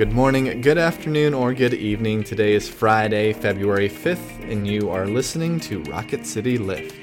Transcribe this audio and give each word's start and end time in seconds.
Good 0.00 0.12
morning, 0.12 0.62
good 0.62 0.78
afternoon, 0.78 1.34
or 1.34 1.52
good 1.52 1.74
evening. 1.74 2.24
Today 2.24 2.54
is 2.54 2.66
Friday, 2.66 3.34
February 3.34 3.90
5th, 3.90 4.50
and 4.50 4.66
you 4.66 4.88
are 4.88 5.06
listening 5.06 5.60
to 5.60 5.82
Rocket 5.82 6.24
City 6.24 6.56
Lift. 6.56 6.99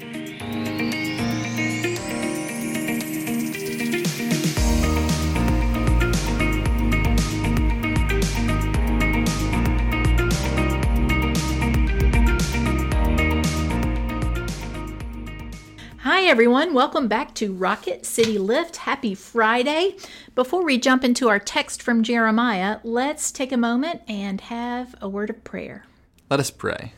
Everyone. 16.28 16.74
Welcome 16.74 17.08
back 17.08 17.34
to 17.36 17.54
Rocket 17.54 18.04
City 18.04 18.36
Lift. 18.36 18.76
Happy 18.76 19.14
Friday. 19.14 19.96
Before 20.34 20.62
we 20.62 20.76
jump 20.76 21.02
into 21.02 21.30
our 21.30 21.38
text 21.38 21.82
from 21.82 22.02
Jeremiah, 22.02 22.80
let's 22.84 23.32
take 23.32 23.50
a 23.50 23.56
moment 23.56 24.02
and 24.06 24.42
have 24.42 24.94
a 25.00 25.08
word 25.08 25.30
of 25.30 25.42
prayer. 25.42 25.86
Let 26.28 26.38
us 26.38 26.50
pray. 26.50 26.92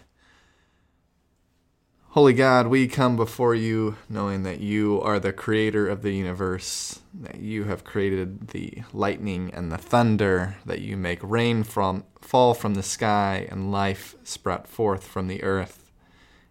Holy 2.09 2.33
God, 2.33 2.67
we 2.67 2.89
come 2.89 3.15
before 3.15 3.55
you 3.55 3.95
knowing 4.09 4.43
that 4.43 4.59
you 4.59 5.01
are 5.01 5.21
the 5.21 5.33
creator 5.33 5.89
of 5.89 6.03
the 6.03 6.13
universe, 6.13 6.99
that 7.15 7.39
you 7.39 7.65
have 7.65 7.85
created 7.85 8.49
the 8.49 8.83
lightning 8.93 9.53
and 9.55 9.71
the 9.71 9.79
thunder, 9.79 10.57
that 10.67 10.81
you 10.81 10.97
make 10.97 11.21
rain 11.23 11.63
from 11.63 12.03
fall 12.21 12.53
from 12.53 12.75
the 12.75 12.83
sky 12.83 13.47
and 13.49 13.71
life 13.71 14.17
sprout 14.25 14.67
forth 14.67 15.07
from 15.07 15.29
the 15.29 15.45
earth. 15.45 15.90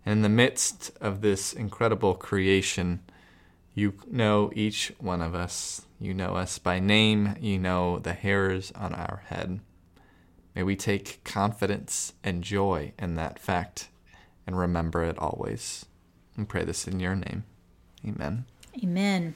In 0.09 0.23
the 0.23 0.27
midst 0.27 0.89
of 0.99 1.21
this 1.21 1.53
incredible 1.53 2.15
creation, 2.15 3.01
you 3.75 3.93
know 4.09 4.51
each 4.55 4.91
one 4.97 5.21
of 5.21 5.35
us. 5.35 5.83
You 5.99 6.15
know 6.15 6.35
us 6.35 6.57
by 6.57 6.79
name. 6.79 7.35
You 7.39 7.59
know 7.59 7.99
the 7.99 8.13
hairs 8.13 8.71
on 8.71 8.95
our 8.95 9.21
head. 9.27 9.59
May 10.55 10.63
we 10.63 10.75
take 10.75 11.23
confidence 11.23 12.13
and 12.23 12.43
joy 12.43 12.93
in 12.97 13.17
that 13.17 13.38
fact 13.38 13.89
and 14.47 14.57
remember 14.57 15.03
it 15.03 15.19
always. 15.19 15.85
And 16.35 16.49
pray 16.49 16.63
this 16.63 16.88
in 16.88 16.99
your 16.99 17.16
name. 17.16 17.44
Amen. 18.03 18.45
Amen. 18.81 19.35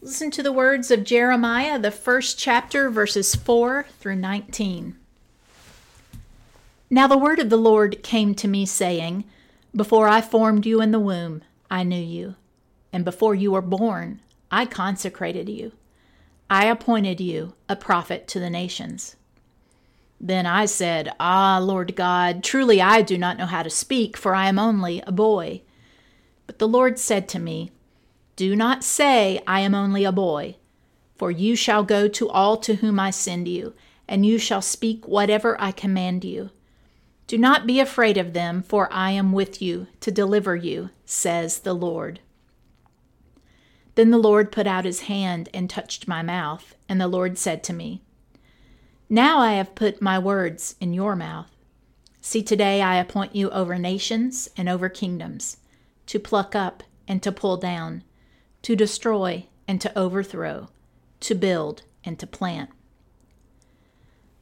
Listen 0.00 0.30
to 0.30 0.42
the 0.42 0.54
words 0.54 0.90
of 0.90 1.04
Jeremiah, 1.04 1.78
the 1.78 1.90
first 1.90 2.38
chapter, 2.38 2.88
verses 2.88 3.34
4 3.34 3.84
through 4.00 4.16
19. 4.16 4.96
Now 6.88 7.06
the 7.06 7.18
word 7.18 7.38
of 7.38 7.50
the 7.50 7.58
Lord 7.58 8.02
came 8.02 8.34
to 8.36 8.48
me, 8.48 8.64
saying, 8.64 9.24
Before 9.74 10.06
I 10.06 10.20
formed 10.20 10.66
you 10.66 10.82
in 10.82 10.90
the 10.90 11.00
womb, 11.00 11.42
I 11.70 11.82
knew 11.82 11.96
you, 11.96 12.34
and 12.92 13.06
before 13.06 13.34
you 13.34 13.52
were 13.52 13.62
born, 13.62 14.20
I 14.50 14.66
consecrated 14.66 15.48
you. 15.48 15.72
I 16.50 16.66
appointed 16.66 17.22
you 17.22 17.54
a 17.70 17.76
prophet 17.76 18.28
to 18.28 18.38
the 18.38 18.50
nations. 18.50 19.16
Then 20.20 20.44
I 20.44 20.66
said, 20.66 21.14
Ah, 21.18 21.58
Lord 21.58 21.96
God, 21.96 22.44
truly 22.44 22.82
I 22.82 23.00
do 23.00 23.16
not 23.16 23.38
know 23.38 23.46
how 23.46 23.62
to 23.62 23.70
speak, 23.70 24.18
for 24.18 24.34
I 24.34 24.48
am 24.48 24.58
only 24.58 25.02
a 25.06 25.12
boy. 25.12 25.62
But 26.46 26.58
the 26.58 26.68
Lord 26.68 26.98
said 26.98 27.26
to 27.30 27.38
me, 27.38 27.72
Do 28.36 28.54
not 28.54 28.84
say, 28.84 29.40
I 29.46 29.60
am 29.60 29.74
only 29.74 30.04
a 30.04 30.12
boy, 30.12 30.56
for 31.16 31.30
you 31.30 31.56
shall 31.56 31.82
go 31.82 32.08
to 32.08 32.28
all 32.28 32.58
to 32.58 32.74
whom 32.74 33.00
I 33.00 33.10
send 33.10 33.48
you, 33.48 33.72
and 34.06 34.26
you 34.26 34.36
shall 34.36 34.60
speak 34.60 35.08
whatever 35.08 35.58
I 35.58 35.72
command 35.72 36.24
you. 36.24 36.50
Do 37.32 37.38
not 37.38 37.66
be 37.66 37.80
afraid 37.80 38.18
of 38.18 38.34
them, 38.34 38.62
for 38.62 38.92
I 38.92 39.12
am 39.12 39.32
with 39.32 39.62
you 39.62 39.86
to 40.00 40.10
deliver 40.10 40.54
you, 40.54 40.90
says 41.06 41.60
the 41.60 41.72
Lord. 41.72 42.20
Then 43.94 44.10
the 44.10 44.18
Lord 44.18 44.52
put 44.52 44.66
out 44.66 44.84
his 44.84 45.08
hand 45.08 45.48
and 45.54 45.70
touched 45.70 46.06
my 46.06 46.20
mouth, 46.20 46.74
and 46.90 47.00
the 47.00 47.08
Lord 47.08 47.38
said 47.38 47.64
to 47.64 47.72
me, 47.72 48.02
Now 49.08 49.38
I 49.38 49.54
have 49.54 49.74
put 49.74 50.02
my 50.02 50.18
words 50.18 50.76
in 50.78 50.92
your 50.92 51.16
mouth. 51.16 51.50
See, 52.20 52.42
today 52.42 52.82
I 52.82 52.96
appoint 52.96 53.34
you 53.34 53.48
over 53.48 53.78
nations 53.78 54.50
and 54.54 54.68
over 54.68 54.90
kingdoms, 54.90 55.56
to 56.08 56.18
pluck 56.18 56.54
up 56.54 56.82
and 57.08 57.22
to 57.22 57.32
pull 57.32 57.56
down, 57.56 58.04
to 58.60 58.76
destroy 58.76 59.46
and 59.66 59.80
to 59.80 59.98
overthrow, 59.98 60.68
to 61.20 61.34
build 61.34 61.82
and 62.04 62.18
to 62.18 62.26
plant. 62.26 62.68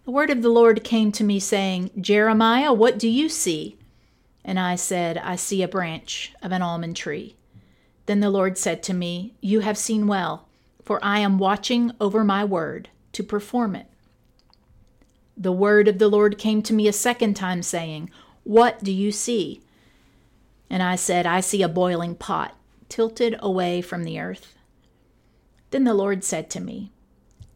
The 0.04 0.10
word 0.10 0.30
of 0.30 0.42
the 0.42 0.48
Lord 0.48 0.82
came 0.82 1.12
to 1.12 1.24
me, 1.24 1.38
saying, 1.38 1.90
Jeremiah, 2.00 2.72
what 2.72 2.98
do 2.98 3.08
you 3.08 3.28
see? 3.28 3.76
And 4.44 4.58
I 4.58 4.74
said, 4.74 5.18
I 5.18 5.36
see 5.36 5.62
a 5.62 5.68
branch 5.68 6.32
of 6.42 6.52
an 6.52 6.62
almond 6.62 6.96
tree. 6.96 7.36
Then 8.06 8.20
the 8.20 8.30
Lord 8.30 8.56
said 8.56 8.82
to 8.84 8.94
me, 8.94 9.34
You 9.40 9.60
have 9.60 9.78
seen 9.78 10.06
well, 10.06 10.48
for 10.82 10.98
I 11.02 11.18
am 11.18 11.38
watching 11.38 11.92
over 12.00 12.24
my 12.24 12.44
word 12.44 12.88
to 13.12 13.22
perform 13.22 13.76
it. 13.76 13.86
The 15.36 15.52
word 15.52 15.86
of 15.86 15.98
the 15.98 16.08
Lord 16.08 16.38
came 16.38 16.62
to 16.62 16.72
me 16.72 16.88
a 16.88 16.92
second 16.92 17.34
time, 17.34 17.62
saying, 17.62 18.10
What 18.42 18.82
do 18.82 18.90
you 18.90 19.12
see? 19.12 19.62
And 20.70 20.82
I 20.82 20.96
said, 20.96 21.26
I 21.26 21.40
see 21.40 21.62
a 21.62 21.68
boiling 21.68 22.14
pot 22.14 22.56
tilted 22.88 23.36
away 23.40 23.82
from 23.82 24.04
the 24.04 24.18
earth. 24.18 24.56
Then 25.70 25.84
the 25.84 25.94
Lord 25.94 26.24
said 26.24 26.50
to 26.50 26.60
me, 26.60 26.90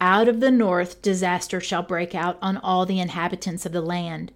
Out 0.06 0.28
of 0.28 0.40
the 0.40 0.50
north 0.50 1.00
disaster 1.00 1.62
shall 1.62 1.82
break 1.82 2.14
out 2.14 2.36
on 2.42 2.58
all 2.58 2.84
the 2.84 3.00
inhabitants 3.00 3.64
of 3.64 3.72
the 3.72 3.80
land. 3.80 4.32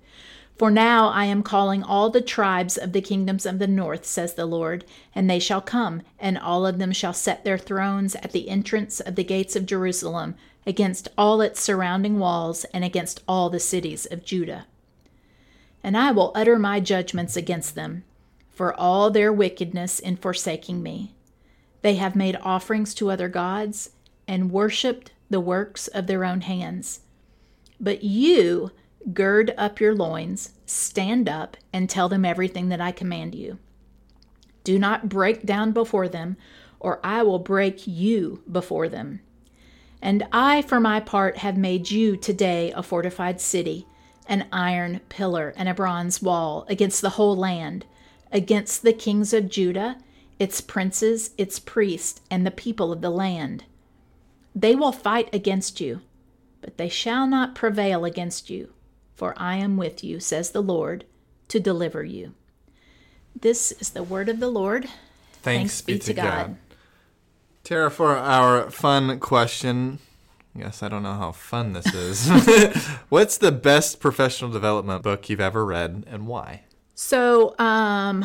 For 0.57 0.71
now 0.71 1.09
I 1.09 1.27
am 1.27 1.43
calling 1.43 1.83
all 1.83 2.09
the 2.09 2.23
tribes 2.23 2.79
of 2.79 2.95
the 2.95 3.03
kingdoms 3.03 3.45
of 3.45 3.59
the 3.59 3.67
north, 3.67 4.07
says 4.07 4.33
the 4.33 4.47
Lord, 4.47 4.87
and 5.15 5.29
they 5.29 5.39
shall 5.39 5.61
come, 5.61 6.01
and 6.19 6.39
all 6.39 6.65
of 6.65 6.79
them 6.79 6.91
shall 6.91 7.13
set 7.13 7.45
their 7.45 7.59
thrones 7.59 8.15
at 8.15 8.33
the 8.33 8.49
entrance 8.49 8.99
of 8.99 9.15
the 9.15 9.23
gates 9.23 9.57
of 9.57 9.67
Jerusalem, 9.67 10.37
against 10.67 11.09
all 11.19 11.43
its 11.43 11.61
surrounding 11.61 12.19
walls, 12.19 12.65
and 12.73 12.83
against 12.83 13.23
all 13.29 13.51
the 13.51 13.61
cities 13.61 14.07
of 14.07 14.25
Judah. 14.25 14.65
And 15.85 15.99
I 15.99 16.13
will 16.13 16.33
utter 16.35 16.59
my 16.59 16.81
judgments 16.81 17.37
against 17.37 17.75
them, 17.75 18.05
for 18.49 18.73
all 18.73 19.11
their 19.11 19.31
wickedness 19.31 19.99
in 19.99 20.17
forsaking 20.17 20.83
me. 20.83 21.13
They 21.83 21.97
have 21.97 22.17
made 22.17 22.39
offerings 22.41 22.95
to 22.95 23.11
other 23.11 23.29
gods, 23.29 23.91
and 24.27 24.51
worshipped 24.51 25.13
the 25.31 25.41
works 25.41 25.89
of 25.89 26.07
their 26.07 26.25
own 26.25 26.43
hands. 26.43 27.01
But 27.81 28.03
you, 28.03 28.73
Gird 29.13 29.55
up 29.57 29.81
your 29.81 29.95
loins, 29.95 30.51
stand 30.67 31.29
up, 31.29 31.57
and 31.73 31.89
tell 31.89 32.09
them 32.09 32.25
everything 32.25 32.69
that 32.69 32.81
I 32.81 32.93
command 32.93 33.35
you. 33.35 33.59
Do 34.65 34.79
not 34.79 35.09
break 35.09 35.47
down 35.47 35.73
before 35.73 36.09
them, 36.09 36.37
or 36.81 37.01
I 37.03 37.23
will 37.23 37.39
break 37.39 37.87
you 37.87 38.43
before 38.51 38.89
them. 38.89 39.21
And 40.03 40.27
I, 40.31 40.63
for 40.63 40.79
my 40.79 41.01
part, 41.01 41.39
have 41.39 41.57
made 41.57 41.91
you 41.91 42.17
today 42.17 42.71
a 42.73 42.83
fortified 42.83 43.41
city, 43.41 43.87
an 44.27 44.47
iron 44.53 45.01
pillar 45.09 45.55
and 45.57 45.69
a 45.69 45.75
bronze 45.75 46.21
wall 46.21 46.67
against 46.69 47.01
the 47.01 47.11
whole 47.11 47.37
land, 47.37 47.87
against 48.31 48.83
the 48.83 48.93
kings 48.93 49.33
of 49.33 49.49
Judah, 49.49 49.97
its 50.39 50.61
princes, 50.61 51.31
its 51.39 51.59
priests, 51.59 52.21
and 52.31 52.45
the 52.45 52.51
people 52.51 52.93
of 52.93 53.01
the 53.01 53.11
land. 53.11 53.65
They 54.59 54.75
will 54.75 54.93
fight 54.93 55.29
against 55.33 55.81
you, 55.81 56.01
but 56.61 56.79
they 56.79 56.89
shall 56.89 57.27
not 57.27 57.55
prevail 57.55 58.05
against 58.05 58.51
you 58.51 58.73
for 59.19 59.35
I 59.37 59.57
am 59.57 59.77
with 59.77 60.05
you, 60.05 60.21
says 60.21 60.51
the 60.51 60.63
Lord, 60.63 61.05
to 61.49 61.59
deliver 61.59 62.05
you. 62.05 62.35
This 63.39 63.73
is 63.73 63.91
the 63.91 64.05
word 64.05 64.29
of 64.29 64.39
the 64.39 64.49
Lord. 64.49 64.85
Thanks, 65.43 65.43
Thanks 65.43 65.81
be, 65.81 65.95
be, 65.95 65.99
to 65.99 66.15
God. 66.15 66.25
God. 66.25 66.57
Tara, 67.65 67.91
for 67.91 68.17
our 68.17 68.71
fun 68.71 69.19
question, 69.19 69.99
yes, 70.55 70.85
I 70.85 70.89
don't 70.89 71.03
know 71.03 71.15
how 71.15 71.33
fun 71.33 71.73
this 71.73 71.93
is. 71.93 72.29
What's 73.09 73.39
the 73.39 73.51
best 73.51 73.99
professional 73.99 74.53
development 74.53 75.03
book 75.03 75.29
you've 75.29 75.41
ever 75.41 75.67
read 75.67 76.05
and 76.07 76.29
why? 76.29 76.63
So, 76.95 77.57
um, 77.59 78.25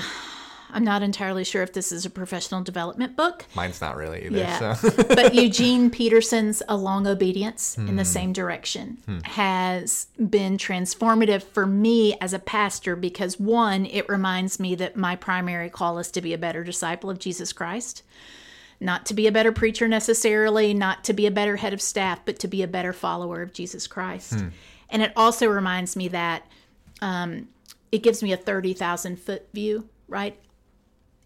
I'm 0.73 0.83
not 0.83 1.03
entirely 1.03 1.43
sure 1.43 1.61
if 1.61 1.73
this 1.73 1.91
is 1.91 2.05
a 2.05 2.09
professional 2.09 2.61
development 2.61 3.15
book. 3.15 3.45
Mine's 3.55 3.79
not 3.79 3.95
really 3.95 4.25
either. 4.25 4.37
Yeah. 4.37 4.73
So. 4.73 4.89
but 5.07 5.33
Eugene 5.35 5.89
Peterson's 5.89 6.63
A 6.67 6.75
Long 6.75 7.05
Obedience 7.05 7.77
in 7.77 7.95
the 7.95 8.03
hmm. 8.03 8.07
same 8.07 8.33
direction 8.33 8.97
hmm. 9.05 9.19
has 9.23 10.07
been 10.17 10.57
transformative 10.57 11.43
for 11.43 11.65
me 11.65 12.17
as 12.19 12.33
a 12.33 12.39
pastor 12.39 12.95
because, 12.95 13.39
one, 13.39 13.85
it 13.85 14.09
reminds 14.09 14.59
me 14.59 14.75
that 14.75 14.95
my 14.95 15.15
primary 15.15 15.69
call 15.69 15.99
is 15.99 16.09
to 16.11 16.21
be 16.21 16.33
a 16.33 16.37
better 16.37 16.63
disciple 16.63 17.09
of 17.09 17.19
Jesus 17.19 17.53
Christ. 17.53 18.03
Not 18.79 19.05
to 19.05 19.13
be 19.13 19.27
a 19.27 19.31
better 19.31 19.51
preacher 19.51 19.87
necessarily, 19.87 20.73
not 20.73 21.03
to 21.05 21.13
be 21.13 21.25
a 21.25 21.31
better 21.31 21.55
head 21.55 21.73
of 21.73 21.81
staff, 21.81 22.19
but 22.25 22.39
to 22.39 22.47
be 22.47 22.63
a 22.63 22.67
better 22.67 22.91
follower 22.91 23.41
of 23.41 23.53
Jesus 23.53 23.87
Christ. 23.87 24.33
Hmm. 24.33 24.47
And 24.89 25.01
it 25.01 25.13
also 25.15 25.47
reminds 25.47 25.95
me 25.95 26.07
that 26.09 26.45
um, 27.01 27.47
it 27.91 28.01
gives 28.03 28.23
me 28.23 28.33
a 28.33 28.37
30,000 28.37 29.19
foot 29.19 29.47
view, 29.53 29.87
right? 30.07 30.37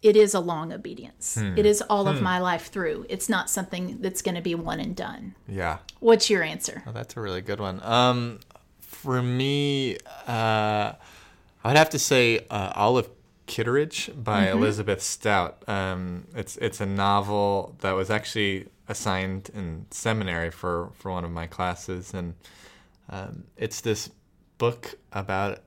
It 0.02 0.16
is 0.16 0.34
a 0.34 0.40
long 0.40 0.72
obedience. 0.72 1.36
Hmm. 1.36 1.58
It 1.58 1.66
is 1.66 1.82
all 1.90 2.06
hmm. 2.06 2.16
of 2.16 2.22
my 2.22 2.40
life 2.40 2.68
through. 2.72 3.06
It's 3.10 3.28
not 3.30 3.50
something 3.50 3.98
that's 4.02 4.22
going 4.22 4.36
to 4.36 4.42
be 4.42 4.56
one 4.56 4.80
and 4.80 4.96
done. 4.96 5.36
Yeah. 5.48 5.78
What's 6.00 6.30
your 6.30 6.44
answer? 6.44 6.84
Oh, 6.86 6.92
that's 6.92 7.18
a 7.18 7.22
really 7.22 7.42
good 7.42 7.60
one. 7.60 7.82
Um, 7.84 8.40
for 8.80 9.22
me, 9.22 9.98
uh, 10.28 10.94
I'd 11.64 11.78
have 11.78 11.90
to 11.92 12.00
say 12.00 12.46
uh, 12.50 12.72
Olive 12.76 13.10
Kitteridge 13.48 14.12
by 14.16 14.46
mm-hmm. 14.46 14.58
Elizabeth 14.58 15.02
Strout. 15.02 15.64
Um, 15.68 16.28
it's 16.36 16.58
it's 16.58 16.82
a 16.82 16.86
novel 16.86 17.76
that 17.80 17.92
was 17.92 18.10
actually 18.10 18.68
assigned 18.88 19.50
in 19.54 19.86
seminary 19.92 20.52
for 20.52 20.92
for 20.96 21.12
one 21.12 21.24
of 21.26 21.32
my 21.32 21.48
classes, 21.48 22.14
and 22.14 22.36
Um, 23.10 23.46
it's 23.56 23.82
this 23.82 24.10
book 24.58 24.96
about 25.12 25.60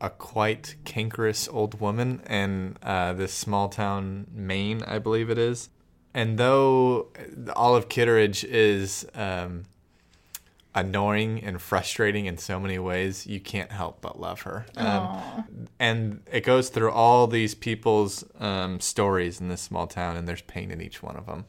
a 0.00 0.10
quite 0.10 0.76
cankerous 0.84 1.48
old 1.48 1.80
woman 1.80 2.20
in 2.28 2.76
uh, 2.82 3.12
this 3.14 3.32
small 3.32 3.68
town, 3.68 4.26
Maine, 4.32 4.82
I 4.86 4.98
believe 4.98 5.30
it 5.30 5.38
is. 5.38 5.70
And 6.12 6.38
though 6.38 7.08
Olive 7.54 7.88
Kitteridge 7.88 8.44
is 8.44 9.06
um, 9.14 9.64
annoying 10.74 11.42
and 11.42 11.60
frustrating 11.60 12.26
in 12.26 12.38
so 12.38 12.60
many 12.60 12.78
ways, 12.78 13.26
you 13.26 13.40
can't 13.40 13.72
help 13.72 14.00
but 14.00 14.20
love 14.20 14.42
her. 14.42 14.66
Um, 14.76 15.68
and 15.78 16.20
it 16.30 16.42
goes 16.42 16.68
through 16.68 16.90
all 16.90 17.26
these 17.26 17.54
people's 17.54 18.24
um, 18.38 18.80
stories 18.80 19.40
in 19.40 19.48
this 19.48 19.62
small 19.62 19.86
town, 19.86 20.16
and 20.16 20.28
there's 20.28 20.42
pain 20.42 20.70
in 20.70 20.80
each 20.80 21.02
one 21.02 21.16
of 21.16 21.26
them. 21.26 21.44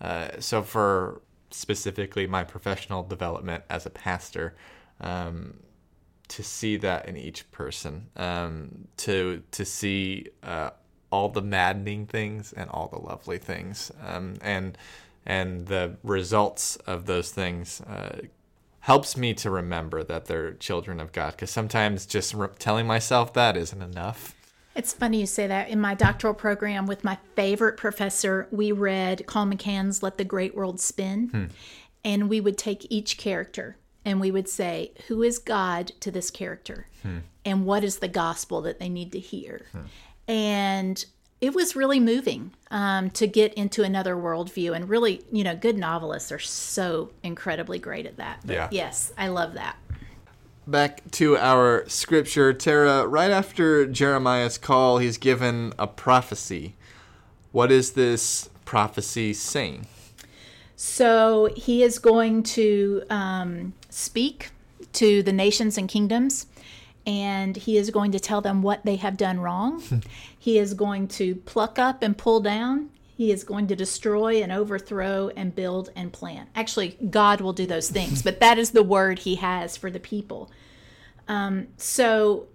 Uh, 0.00 0.28
so, 0.40 0.62
for 0.62 1.22
specifically 1.50 2.26
my 2.26 2.42
professional 2.42 3.04
development 3.04 3.62
as 3.70 3.86
a 3.86 3.90
pastor, 3.90 4.54
um, 5.00 5.54
to 6.28 6.42
see 6.42 6.76
that 6.78 7.08
in 7.08 7.16
each 7.16 7.50
person, 7.50 8.08
um, 8.16 8.88
to 8.98 9.42
to 9.52 9.64
see 9.64 10.28
uh, 10.42 10.70
all 11.10 11.28
the 11.28 11.42
maddening 11.42 12.06
things 12.06 12.52
and 12.52 12.70
all 12.70 12.88
the 12.88 12.98
lovely 12.98 13.38
things, 13.38 13.92
um, 14.04 14.34
and 14.40 14.78
and 15.26 15.66
the 15.66 15.96
results 16.02 16.76
of 16.86 17.06
those 17.06 17.30
things 17.30 17.80
uh, 17.82 18.20
helps 18.80 19.16
me 19.16 19.32
to 19.34 19.50
remember 19.50 20.02
that 20.02 20.26
they're 20.26 20.52
children 20.54 21.00
of 21.00 21.12
God. 21.12 21.32
Because 21.32 21.50
sometimes 21.50 22.04
just 22.06 22.34
re- 22.34 22.48
telling 22.58 22.86
myself 22.86 23.32
that 23.34 23.56
isn't 23.56 23.80
enough. 23.80 24.34
It's 24.74 24.92
funny 24.92 25.20
you 25.20 25.26
say 25.26 25.46
that. 25.46 25.68
In 25.68 25.80
my 25.80 25.94
doctoral 25.94 26.34
program 26.34 26.86
with 26.86 27.04
my 27.04 27.18
favorite 27.36 27.76
professor, 27.76 28.48
we 28.50 28.72
read 28.72 29.24
Colum 29.26 29.52
McCann's 29.52 30.02
Let 30.02 30.18
the 30.18 30.24
Great 30.24 30.54
World 30.56 30.80
Spin. 30.80 31.50
And 32.02 32.28
we 32.28 32.40
would 32.40 32.58
take 32.58 32.86
each 32.90 33.16
character 33.16 33.78
and 34.04 34.20
we 34.20 34.30
would 34.30 34.48
say, 34.48 34.92
Who 35.08 35.22
is 35.22 35.38
God 35.38 35.92
to 36.00 36.10
this 36.10 36.30
character? 36.30 36.88
And 37.44 37.66
what 37.66 37.84
is 37.84 37.98
the 37.98 38.08
gospel 38.08 38.62
that 38.62 38.78
they 38.78 38.88
need 38.88 39.12
to 39.12 39.18
hear? 39.18 39.66
And 40.26 41.04
it 41.40 41.54
was 41.54 41.76
really 41.76 42.00
moving 42.00 42.52
um, 42.70 43.10
to 43.10 43.26
get 43.26 43.52
into 43.54 43.82
another 43.82 44.16
worldview. 44.16 44.74
And 44.74 44.88
really, 44.88 45.22
you 45.30 45.44
know, 45.44 45.54
good 45.54 45.76
novelists 45.76 46.32
are 46.32 46.38
so 46.38 47.10
incredibly 47.22 47.78
great 47.78 48.06
at 48.06 48.16
that. 48.16 48.40
But 48.46 48.54
Yeah. 48.54 48.68
yes, 48.70 49.12
I 49.18 49.28
love 49.28 49.52
that. 49.54 49.76
Back 50.66 51.02
to 51.12 51.36
our 51.36 51.84
scripture, 51.86 52.54
Tara. 52.54 53.06
Right 53.06 53.30
after 53.30 53.84
Jeremiah's 53.84 54.56
call, 54.56 54.96
he's 54.96 55.18
given 55.18 55.74
a 55.78 55.86
prophecy. 55.86 56.74
What 57.52 57.70
is 57.70 57.92
this 57.92 58.48
prophecy 58.64 59.34
saying? 59.34 59.86
So 60.76 61.50
he 61.54 61.82
is 61.82 61.98
going 61.98 62.42
to 62.44 63.02
um, 63.10 63.74
speak 63.94 64.50
to 64.94 65.22
the 65.22 65.32
nations 65.32 65.78
and 65.78 65.88
kingdoms, 65.88 66.46
and 67.06 67.56
he 67.56 67.76
is 67.76 67.90
going 67.90 68.12
to 68.12 68.20
tell 68.20 68.40
them 68.40 68.62
what 68.62 68.84
they 68.84 68.96
have 68.96 69.16
done 69.16 69.40
wrong. 69.40 69.82
he 70.38 70.58
is 70.58 70.74
going 70.74 71.08
to 71.08 71.36
pluck 71.36 71.78
up 71.78 72.02
and 72.02 72.16
pull 72.18 72.40
down. 72.40 72.90
He 73.16 73.30
is 73.30 73.44
going 73.44 73.68
to 73.68 73.76
destroy 73.76 74.42
and 74.42 74.50
overthrow 74.50 75.30
and 75.36 75.54
build 75.54 75.90
and 75.94 76.12
plant. 76.12 76.48
Actually, 76.56 76.96
God 77.10 77.40
will 77.40 77.52
do 77.52 77.66
those 77.66 77.88
things, 77.88 78.22
but 78.22 78.40
that 78.40 78.58
is 78.58 78.70
the 78.72 78.82
word 78.82 79.20
he 79.20 79.36
has 79.36 79.76
for 79.76 79.90
the 79.90 80.00
people. 80.00 80.50
Um, 81.28 81.68
so 81.76 82.48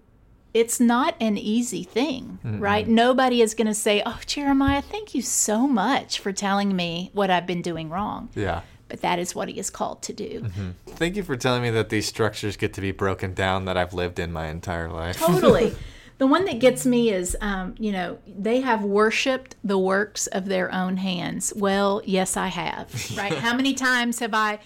it's 0.54 0.80
not 0.80 1.16
an 1.22 1.38
easy 1.38 1.84
thing, 1.84 2.40
right? 2.44 2.86
Nobody 2.88 3.42
is 3.42 3.54
going 3.54 3.68
to 3.68 3.74
say, 3.74 4.04
Oh, 4.06 4.20
Jeremiah, 4.26 4.82
thank 4.82 5.16
you 5.16 5.22
so 5.22 5.66
much 5.68 6.20
for 6.20 6.34
telling 6.34 6.76
me 6.76 7.10
what 7.14 7.30
I've 7.30 7.48
been 7.48 7.62
doing 7.62 7.90
wrong. 7.90 8.30
Yeah. 8.36 8.62
But 8.90 9.02
that 9.02 9.20
is 9.20 9.34
what 9.34 9.48
he 9.48 9.60
is 9.60 9.70
called 9.70 10.02
to 10.04 10.14
do. 10.14 10.46
Thank 10.88 11.16
you 11.16 11.24
for 11.24 11.38
telling 11.38 11.62
me 11.62 11.70
that 11.70 11.90
these 11.90 12.08
structures 12.08 12.58
get 12.58 12.74
to 12.74 12.82
be 12.82 12.92
broken 12.92 13.34
down 13.34 13.66
that 13.66 13.78
I've 13.78 13.94
lived 13.94 14.20
in 14.20 14.32
my 14.32 14.48
entire 14.48 14.90
life. 14.90 15.18
Totally. 15.18 15.76
the 16.20 16.28
one 16.28 16.46
that 16.46 16.60
gets 16.60 16.86
me 16.86 17.12
is, 17.12 17.36
um, 17.40 17.74
you 17.80 17.94
know, 17.94 18.20
they 18.28 18.60
have 18.60 18.84
worshiped 18.84 19.56
the 19.64 19.78
works 19.78 20.28
of 20.28 20.46
their 20.46 20.72
own 20.72 20.98
hands. 20.98 21.54
Well, 21.56 22.02
yes, 22.06 22.36
I 22.36 22.48
have, 22.48 22.94
right? 23.18 23.34
How 23.34 23.56
many 23.56 23.74
times 23.74 24.20
have 24.20 24.34
I 24.34 24.60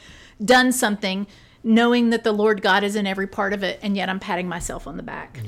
done 0.43 0.71
something 0.71 1.27
knowing 1.63 2.09
that 2.09 2.23
the 2.23 2.31
Lord 2.31 2.63
God 2.63 2.83
is 2.83 2.95
in 2.95 3.05
every 3.05 3.27
part 3.27 3.53
of 3.53 3.63
it, 3.63 3.79
and 3.83 3.95
yet 3.95 4.09
I'm 4.09 4.19
patting 4.19 4.49
myself 4.49 4.87
on 4.87 4.97
the 4.97 5.03
back? 5.03 5.39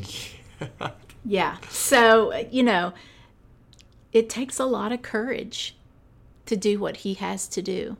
yeah. 1.25 1.57
So, 1.69 2.35
you 2.51 2.61
know, 2.61 2.93
it 4.13 4.29
takes 4.29 4.59
a 4.59 4.65
lot 4.65 4.91
of 4.91 5.01
courage 5.01 5.75
to 6.45 6.55
do 6.55 6.79
what 6.79 6.97
he 6.97 7.15
has 7.15 7.47
to 7.47 7.63
do. 7.63 7.97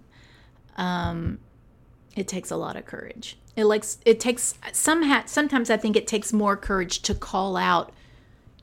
Um, 0.76 1.40
it 2.16 2.28
takes 2.28 2.52
a 2.52 2.56
lot 2.58 2.76
of 2.76 2.86
courage. 2.86 3.38
It 3.56 3.66
likes 3.66 3.98
it 4.06 4.20
takes 4.20 4.56
some 4.74 5.02
somehow 5.02 5.24
sometimes 5.26 5.70
I 5.70 5.78
think 5.78 5.96
it 5.96 6.08
takes 6.08 6.34
more 6.34 6.56
courage 6.58 7.02
to 7.04 7.14
call 7.16 7.56
out 7.58 7.92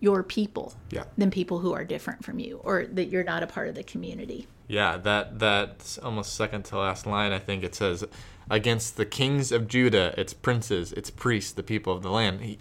your 0.00 0.22
people 0.22 0.74
Yeah. 0.90 1.04
than 1.16 1.30
people 1.30 1.60
who 1.60 1.72
are 1.72 1.84
different 1.84 2.24
from 2.24 2.38
you 2.38 2.60
or 2.64 2.86
that 2.86 3.04
you're 3.06 3.24
not 3.24 3.42
a 3.42 3.46
part 3.46 3.68
of 3.68 3.74
the 3.74 3.82
community. 3.84 4.46
Yeah, 4.72 4.96
that 4.96 5.38
that's 5.38 5.98
almost 5.98 6.34
second 6.34 6.64
to 6.66 6.78
last 6.78 7.04
line. 7.06 7.30
I 7.30 7.38
think 7.38 7.62
it 7.62 7.74
says, 7.74 8.04
"Against 8.48 8.96
the 8.96 9.04
kings 9.04 9.52
of 9.52 9.68
Judah, 9.68 10.14
its 10.16 10.32
princes, 10.32 10.92
its 10.94 11.10
priests, 11.10 11.52
the 11.52 11.62
people 11.62 11.92
of 11.92 12.02
the 12.02 12.10
land." 12.10 12.40
He, 12.40 12.58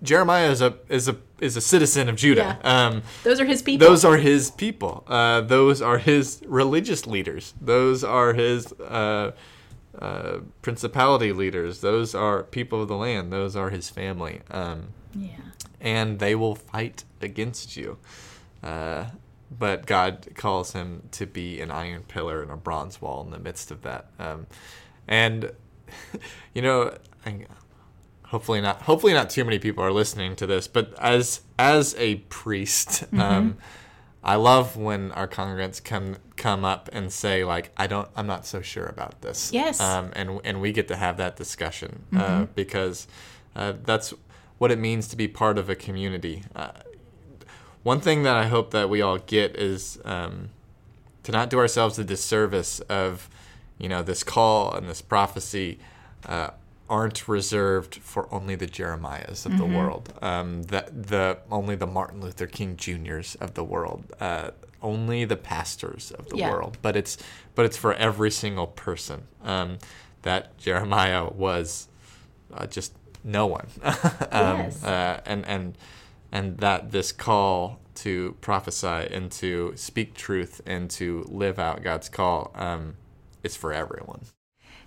Jeremiah 0.00 0.50
is 0.52 0.62
a 0.62 0.76
is 0.88 1.08
a 1.08 1.16
is 1.40 1.56
a 1.56 1.60
citizen 1.60 2.08
of 2.08 2.14
Judah. 2.14 2.60
Um, 2.62 3.02
Those 3.24 3.40
are 3.40 3.44
his 3.44 3.60
people. 3.62 3.88
those 3.88 4.04
are 4.04 4.18
his 4.18 4.52
people. 4.52 5.02
Uh, 5.08 5.40
those 5.40 5.82
are 5.82 5.98
his 5.98 6.40
religious 6.46 7.08
leaders. 7.08 7.54
Those 7.60 8.04
are 8.04 8.34
his 8.34 8.72
uh, 8.74 9.32
uh, 9.98 10.38
principality 10.62 11.32
leaders. 11.32 11.80
Those 11.80 12.14
are 12.14 12.44
people 12.44 12.82
of 12.82 12.86
the 12.88 12.96
land. 12.96 13.32
Those 13.32 13.56
are 13.56 13.70
his 13.70 13.90
family. 13.90 14.42
Um, 14.52 14.90
yeah. 15.12 15.30
and 15.80 16.20
they 16.20 16.36
will 16.36 16.54
fight 16.54 17.02
against 17.20 17.76
you. 17.76 17.98
Uh, 19.50 19.54
but 19.58 19.86
God 19.86 20.28
calls 20.34 20.72
him 20.72 21.08
to 21.12 21.26
be 21.26 21.60
an 21.60 21.70
iron 21.70 22.02
pillar 22.02 22.42
and 22.42 22.50
a 22.50 22.56
bronze 22.56 23.00
wall 23.00 23.22
in 23.22 23.30
the 23.30 23.38
midst 23.38 23.70
of 23.70 23.82
that. 23.82 24.06
Um, 24.18 24.46
and 25.06 25.52
you 26.54 26.62
know, 26.62 26.96
I, 27.24 27.46
hopefully 28.26 28.60
not. 28.60 28.82
Hopefully 28.82 29.12
not 29.12 29.30
too 29.30 29.44
many 29.44 29.58
people 29.58 29.82
are 29.82 29.92
listening 29.92 30.36
to 30.36 30.46
this. 30.46 30.68
But 30.68 30.94
as 30.98 31.42
as 31.58 31.94
a 31.98 32.16
priest, 32.16 33.04
um, 33.14 33.58
I 34.22 34.34
love 34.34 34.76
when 34.76 35.12
our 35.12 35.28
congregants 35.28 35.82
come 35.82 36.16
come 36.36 36.64
up 36.64 36.88
and 36.92 37.12
say 37.12 37.44
like, 37.44 37.70
I 37.76 37.86
don't, 37.86 38.08
I'm 38.16 38.26
not 38.26 38.46
so 38.46 38.60
sure 38.60 38.86
about 38.86 39.22
this. 39.22 39.52
Yes. 39.52 39.80
Um, 39.80 40.10
and 40.14 40.40
and 40.44 40.60
we 40.60 40.72
get 40.72 40.88
to 40.88 40.96
have 40.96 41.16
that 41.18 41.36
discussion 41.36 42.04
uh, 42.16 42.46
because 42.54 43.06
uh, 43.56 43.74
that's 43.84 44.12
what 44.58 44.70
it 44.70 44.78
means 44.78 45.08
to 45.08 45.16
be 45.16 45.28
part 45.28 45.56
of 45.56 45.70
a 45.70 45.74
community. 45.74 46.42
Uh, 46.54 46.70
one 47.82 48.00
thing 48.00 48.22
that 48.24 48.36
I 48.36 48.46
hope 48.46 48.70
that 48.72 48.88
we 48.90 49.00
all 49.02 49.18
get 49.18 49.56
is 49.56 49.98
um, 50.04 50.50
to 51.22 51.32
not 51.32 51.50
do 51.50 51.58
ourselves 51.58 51.98
a 51.98 52.04
disservice 52.04 52.80
of, 52.80 53.28
you 53.78 53.88
know, 53.88 54.02
this 54.02 54.22
call 54.22 54.72
and 54.74 54.88
this 54.88 55.00
prophecy 55.02 55.78
uh, 56.26 56.50
aren't 56.90 57.28
reserved 57.28 57.96
for 57.96 58.32
only 58.34 58.54
the 58.54 58.66
Jeremiahs 58.66 59.44
of 59.46 59.56
the 59.58 59.64
world, 59.66 60.12
um, 60.22 60.62
the, 60.64 60.86
the 60.90 61.38
only 61.50 61.76
the 61.76 61.86
Martin 61.86 62.20
Luther 62.20 62.46
King 62.46 62.76
Juniors 62.76 63.34
of 63.36 63.54
the 63.54 63.62
world, 63.64 64.04
uh, 64.20 64.50
only 64.82 65.24
the 65.24 65.36
pastors 65.36 66.12
of 66.12 66.28
the 66.30 66.38
Yeah. 66.38 66.50
world. 66.50 66.78
But 66.82 66.96
it's 66.96 67.18
but 67.54 67.64
it's 67.66 67.76
for 67.76 67.92
every 67.94 68.30
single 68.30 68.66
person. 68.68 69.24
Um, 69.44 69.78
that 70.22 70.56
Jeremiah 70.58 71.28
was 71.30 71.88
uh, 72.54 72.66
just 72.66 72.92
no 73.22 73.46
one. 73.46 73.66
um, 73.84 73.92
Yes. 74.32 74.82
uh, 74.84 75.20
and 75.26 75.44
and 75.46 75.76
and 76.30 76.58
that 76.58 76.90
this 76.90 77.12
call 77.12 77.80
to 77.94 78.36
prophesy 78.40 78.86
and 78.86 79.30
to 79.32 79.72
speak 79.74 80.14
truth 80.14 80.60
and 80.66 80.90
to 80.90 81.24
live 81.28 81.58
out 81.58 81.82
God's 81.82 82.08
call 82.08 82.52
um, 82.54 82.96
is 83.42 83.56
for 83.56 83.72
everyone. 83.72 84.20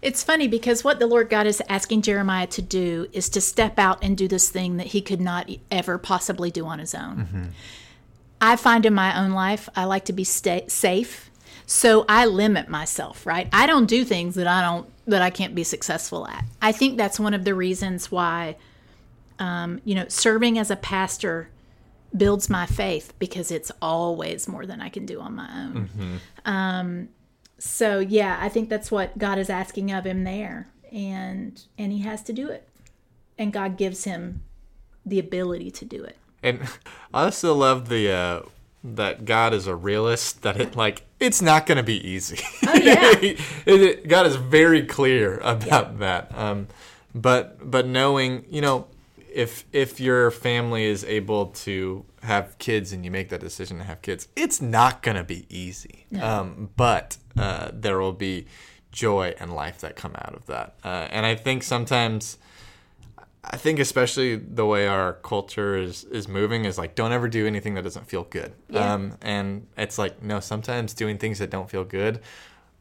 It's 0.02 0.24
funny 0.24 0.48
because 0.48 0.84
what 0.84 1.00
the 1.00 1.06
Lord 1.06 1.30
God 1.30 1.46
is 1.46 1.62
asking 1.70 2.02
Jeremiah 2.02 2.48
to 2.48 2.62
do 2.62 3.08
is 3.14 3.30
to 3.30 3.42
step 3.42 3.78
out 3.78 4.04
and 4.04 4.18
do 4.18 4.28
this 4.28 4.50
thing 4.50 4.78
that 4.78 4.88
he 4.88 5.02
could 5.02 5.22
not 5.22 5.50
ever 5.70 5.98
possibly 5.98 6.50
do 6.50 6.66
on 6.66 6.80
his 6.80 6.96
own. 6.96 7.52
I 8.40 8.56
find 8.56 8.86
in 8.86 8.96
my 8.96 9.20
own 9.20 9.32
life, 9.32 9.70
I 9.76 9.84
like 9.84 10.06
to 10.06 10.14
be 10.14 10.24
sta- 10.24 10.68
safe. 10.68 11.30
So 11.68 12.06
I 12.10 12.26
limit 12.26 12.68
myself, 12.68 13.26
right? 13.28 13.48
I 13.54 13.68
don't 13.68 13.86
do 13.86 14.04
things 14.04 14.36
that 14.36 14.48
I 14.48 14.62
don't 14.62 14.90
that 15.06 15.22
I 15.22 15.30
can't 15.30 15.54
be 15.54 15.64
successful 15.64 16.28
at. 16.28 16.46
I 16.62 16.72
think 16.72 16.98
that's 16.98 17.20
one 17.20 17.34
of 17.34 17.44
the 17.44 17.54
reasons 17.54 18.12
why 18.12 18.56
um, 19.42 19.82
you 19.84 19.96
know, 19.96 20.06
serving 20.08 20.58
as 20.60 20.70
a 20.70 20.76
pastor 20.76 21.50
builds 22.16 22.50
my 22.50 22.66
faith 22.66 23.14
because 23.20 23.52
it's 23.52 23.72
always 23.82 24.48
more 24.48 24.66
than 24.66 24.82
I 24.82 24.90
can 24.90 25.06
do 25.06 25.20
on 25.20 25.36
my 25.36 25.50
own. 25.64 25.90
Um, 26.46 27.10
so 27.58 28.00
yeah, 28.00 28.38
I 28.40 28.50
think 28.50 28.70
that's 28.70 28.92
what 28.92 29.18
God 29.18 29.38
is 29.38 29.50
asking 29.50 29.92
of 29.92 30.06
him 30.06 30.24
there, 30.24 30.68
and 30.92 31.62
and 31.78 31.92
he 31.92 32.00
has 32.00 32.22
to 32.24 32.34
do 32.34 32.50
it, 32.50 32.68
and 33.38 33.52
God 33.52 33.78
gives 33.78 34.04
him 34.04 34.44
the 35.06 35.20
ability 35.20 35.72
to 35.72 35.86
do 35.86 36.04
it. 36.04 36.18
And 36.44 36.62
I 37.14 37.26
also 37.26 37.54
love 37.56 37.90
the 37.90 38.12
uh, 38.12 38.42
that 38.84 39.26
God 39.26 39.54
is 39.54 39.68
a 39.68 39.76
realist. 39.76 40.42
That 40.44 40.60
it 40.60 40.76
like 40.76 41.04
it's 41.20 41.42
not 41.42 41.66
going 41.66 41.78
to 41.78 41.84
be 41.84 42.06
easy. 42.08 42.40
Oh, 42.68 42.76
yeah. 42.76 43.94
God 44.08 44.26
is 44.26 44.36
very 44.36 44.84
clear 44.86 45.38
about 45.40 46.00
that. 46.00 46.32
Um, 46.36 46.68
But 47.14 47.70
but 47.70 47.86
knowing, 47.88 48.46
you 48.50 48.62
know, 48.62 48.88
if 49.34 49.66
if 49.72 50.00
your 50.00 50.32
family 50.32 50.86
is 50.86 51.04
able 51.04 51.48
to 51.48 52.06
have 52.24 52.58
kids 52.58 52.92
and 52.94 53.04
you 53.04 53.12
make 53.12 53.30
that 53.30 53.40
decision 53.40 53.78
to 53.78 53.84
have 53.84 54.02
kids, 54.02 54.28
it's 54.36 54.62
not 54.62 55.02
gonna 55.02 55.24
be 55.24 55.46
easy. 55.50 56.06
Um, 56.22 56.70
but 56.76 57.18
uh, 57.38 57.72
there 57.74 58.00
will 58.00 58.14
be 58.14 58.46
joy 58.92 59.34
and 59.40 59.54
life 59.54 59.80
that 59.80 59.96
come 59.96 60.14
out 60.16 60.36
of 60.36 60.46
that. 60.48 60.76
Uh, 60.84 61.08
and 61.10 61.26
I 61.26 61.36
think 61.36 61.64
sometimes. 61.64 62.38
I 63.44 63.58
think 63.58 63.80
especially 63.80 64.36
the 64.36 64.68
way 64.68 64.88
our 64.88 65.14
culture 65.14 65.76
is 65.76 66.04
is 66.04 66.28
moving 66.28 66.66
is 66.66 66.78
like 66.78 66.94
don't 66.94 67.12
ever 67.12 67.28
do 67.28 67.48
anything 67.48 67.74
that 67.74 67.84
doesn't 67.84 68.06
feel 68.06 68.24
good. 68.24 68.54
Yeah. 68.70 68.94
Um, 68.94 69.18
and 69.20 69.66
it's 69.76 69.98
like 69.98 70.22
no, 70.22 70.40
sometimes 70.40 70.94
doing 70.94 71.18
things 71.18 71.40
that 71.40 71.50
don't 71.50 71.68
feel 71.68 71.84
good 71.84 72.22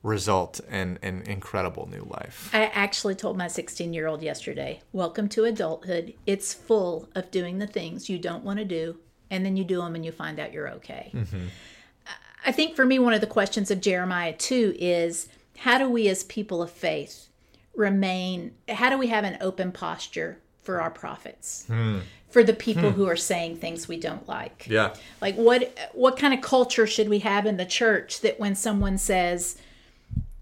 result 0.02 0.60
in 0.70 0.98
an 1.02 1.22
incredible 1.22 1.88
new 1.90 2.02
life. 2.02 2.50
I 2.52 2.66
actually 2.66 3.14
told 3.14 3.36
my 3.36 3.48
16 3.48 3.92
year 3.92 4.06
old 4.06 4.22
yesterday, 4.22 4.80
Welcome 4.92 5.28
to 5.30 5.44
adulthood. 5.44 6.14
It's 6.26 6.54
full 6.54 7.08
of 7.14 7.30
doing 7.30 7.58
the 7.58 7.66
things 7.66 8.08
you 8.08 8.18
don't 8.18 8.44
want 8.44 8.58
to 8.58 8.64
do, 8.64 8.98
and 9.30 9.44
then 9.44 9.56
you 9.56 9.64
do 9.64 9.78
them 9.78 9.94
and 9.94 10.04
you 10.04 10.12
find 10.12 10.38
out 10.38 10.52
you're 10.52 10.70
okay. 10.70 11.10
Mm-hmm. 11.14 11.46
I 12.44 12.52
think 12.52 12.74
for 12.74 12.86
me, 12.86 12.98
one 12.98 13.12
of 13.12 13.20
the 13.20 13.26
questions 13.26 13.70
of 13.70 13.80
Jeremiah 13.80 14.32
2 14.32 14.76
is 14.78 15.28
how 15.58 15.78
do 15.78 15.88
we 15.88 16.08
as 16.08 16.24
people 16.24 16.62
of 16.62 16.70
faith 16.70 17.28
remain, 17.74 18.52
how 18.68 18.90
do 18.90 18.98
we 18.98 19.08
have 19.08 19.24
an 19.24 19.36
open 19.40 19.72
posture 19.72 20.38
for 20.62 20.80
our 20.80 20.90
prophets? 20.90 21.66
Hmm. 21.66 21.98
For 22.30 22.44
the 22.44 22.54
people 22.54 22.90
hmm. 22.90 22.96
who 22.96 23.06
are 23.08 23.16
saying 23.16 23.56
things 23.56 23.88
we 23.88 23.98
don't 23.98 24.26
like. 24.28 24.66
Yeah. 24.70 24.94
Like 25.20 25.34
what 25.34 25.76
what 25.92 26.16
kind 26.16 26.32
of 26.32 26.40
culture 26.40 26.86
should 26.86 27.08
we 27.08 27.18
have 27.18 27.44
in 27.44 27.56
the 27.56 27.66
church 27.66 28.20
that 28.20 28.38
when 28.38 28.54
someone 28.54 28.98
says 28.98 29.56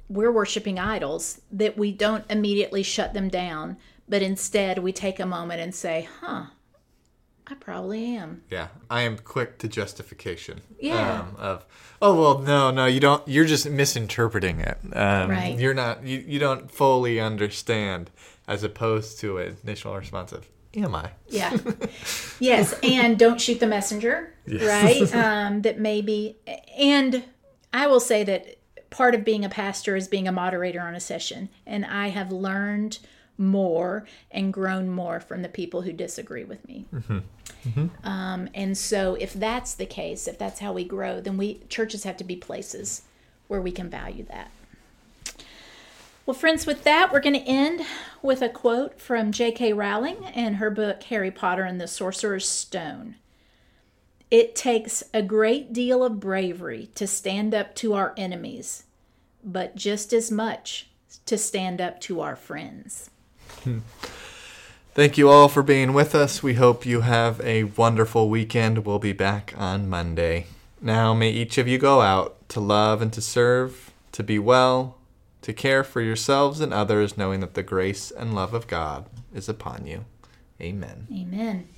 we're 0.09 0.33
worshiping 0.33 0.79
idols 0.79 1.41
that 1.53 1.77
we 1.77 1.93
don't 1.93 2.25
immediately 2.31 2.83
shut 2.83 3.13
them 3.15 3.29
down, 3.29 3.77
but 4.09 4.23
instead 4.23 4.79
we 4.79 4.93
take 4.93 5.21
a 5.21 5.27
moment 5.27 5.61
and 5.61 5.75
say, 5.75 6.09
"Huh, 6.21 6.45
I 7.47 7.55
probably 7.55 8.17
am." 8.17 8.43
Yeah, 8.51 8.69
I 8.91 9.03
am 9.03 9.19
quick 9.19 9.59
to 9.59 9.69
justification. 9.69 10.61
Yeah. 10.81 11.21
Um, 11.21 11.37
of 11.39 11.67
oh 12.01 12.19
well, 12.21 12.39
no, 12.39 12.71
no, 12.71 12.87
you 12.87 13.01
don't. 13.01 13.27
You're 13.29 13.45
just 13.47 13.69
misinterpreting 13.69 14.61
it. 14.61 14.79
Um, 14.93 15.31
Right. 15.31 15.59
You're 15.59 15.75
not. 15.75 16.05
You, 16.05 16.19
you 16.27 16.39
don't 16.39 16.71
fully 16.71 17.21
understand, 17.21 18.11
as 18.47 18.63
opposed 18.63 19.19
to 19.21 19.39
an 19.39 19.57
initial 19.63 19.95
response 19.95 20.33
of 20.33 20.49
"Am 20.75 20.95
I?" 20.95 21.11
Yeah. 21.29 21.57
yes, 22.41 22.75
and 22.83 23.19
don't 23.19 23.41
shoot 23.41 23.61
the 23.61 23.67
messenger, 23.67 24.35
right? 24.47 25.03
Um, 25.15 25.63
that 25.63 25.79
maybe, 25.79 26.37
and 26.79 27.25
I 27.73 27.87
will 27.87 28.01
say 28.01 28.25
that 28.25 28.58
part 28.91 29.15
of 29.15 29.25
being 29.25 29.45
a 29.45 29.49
pastor 29.49 29.97
is 29.97 30.09
being 30.09 30.29
a 30.29 30.33
moderator 30.33 30.81
on 30.81 30.95
a 30.95 31.01
session, 31.01 31.49
and 31.67 31.85
I 31.85 32.09
have 32.09 32.33
learned 32.33 32.99
more 33.37 34.05
and 34.31 34.53
grown 34.53 34.89
more 34.89 35.21
from 35.21 35.43
the 35.43 35.49
people 35.49 35.83
who 35.83 35.93
disagree 35.93 36.45
with 36.45 36.67
me. 36.67 36.87
Um, 38.03 38.49
and 38.55 38.77
so, 38.79 39.15
if 39.15 39.33
that's 39.33 39.75
the 39.75 39.87
case, 39.87 40.27
if 40.27 40.39
that's 40.39 40.61
how 40.61 40.73
we 40.73 40.85
grow, 40.85 41.21
then 41.21 41.37
we 41.37 41.61
churches 41.69 42.05
have 42.05 42.17
to 42.19 42.25
be 42.25 42.37
places 42.37 43.03
where 43.47 43.61
we 43.61 43.71
can 43.71 43.91
value 43.91 44.25
that. 44.25 44.51
Well, 46.25 46.35
friends, 46.35 46.67
with 46.67 46.85
that, 46.85 47.11
we're 47.11 47.21
going 47.21 47.41
to 47.41 47.49
end 47.49 47.87
with 48.21 48.43
a 48.43 48.51
quote 48.51 49.01
from 49.01 49.33
J.K. 49.33 49.73
Rowling 49.73 50.27
and 50.27 50.57
her 50.57 50.71
book 50.71 51.03
Harry 51.05 51.31
Potter 51.31 51.63
and 51.63 51.81
the 51.81 51.89
Sorcerer's 51.89 52.47
Stone. 52.47 53.15
It 54.31 54.55
takes 54.55 55.03
a 55.15 55.23
great 55.23 55.73
deal 55.73 56.05
of 56.05 56.21
bravery 56.21 56.91
to 56.97 57.07
stand 57.07 57.55
up 57.55 57.75
to 57.77 57.95
our 57.95 58.13
enemies, 58.17 58.85
but 59.43 59.75
just 59.75 60.13
as 60.13 60.31
much 60.31 60.91
to 61.25 61.39
stand 61.39 61.81
up 61.81 61.99
to 62.03 62.21
our 62.21 62.37
friends. 62.37 63.09
Thank 64.95 65.17
you 65.17 65.31
all 65.31 65.49
for 65.49 65.63
being 65.63 65.95
with 65.95 66.15
us. 66.15 66.43
We 66.43 66.55
hope 66.55 66.85
you 66.85 67.01
have 67.03 67.41
a 67.41 67.65
wonderful 67.65 68.29
weekend. 68.29 68.85
We'll 68.85 68.99
be 68.99 69.13
back 69.15 69.55
on 69.57 69.89
Monday. 69.89 70.47
Now, 70.83 71.15
may 71.15 71.31
each 71.31 71.57
of 71.57 71.67
you 71.67 71.79
go 71.79 72.03
out 72.03 72.49
to 72.51 72.61
love 72.61 73.01
and 73.01 73.13
to 73.15 73.23
serve, 73.23 73.93
to 74.13 74.23
be 74.23 74.39
well, 74.39 74.99
to 75.43 75.53
care 75.55 75.83
for 75.83 76.01
yourselves 76.03 76.61
and 76.61 76.75
others, 76.75 77.17
knowing 77.17 77.41
that 77.41 77.55
the 77.55 77.63
grace 77.63 78.11
and 78.11 78.35
love 78.35 78.53
of 78.53 78.67
God 78.67 79.07
is 79.35 79.49
upon 79.49 79.87
you. 79.87 80.05
Amen. 80.61 81.07
Amen. 81.13 81.69